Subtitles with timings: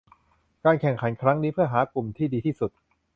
[0.63, 2.71] การแข่งขันครั้งนี้เพื่อหากลุ่มที่ดีที่สุด